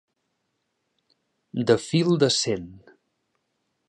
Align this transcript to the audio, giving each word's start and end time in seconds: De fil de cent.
De 1.71 1.75
fil 1.83 2.11
de 2.23 2.31
cent. 2.39 2.67